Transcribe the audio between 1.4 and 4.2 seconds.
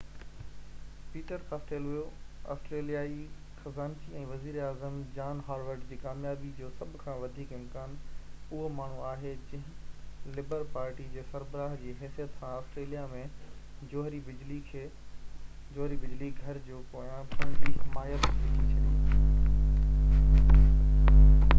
Castillo آسٽريليائي خزانچي